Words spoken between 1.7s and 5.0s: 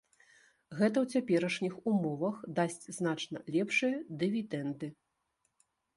умовах дасць значна лепшыя дывідэнды.